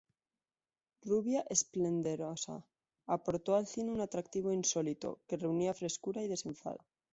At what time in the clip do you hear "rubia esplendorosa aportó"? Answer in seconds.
1.05-3.55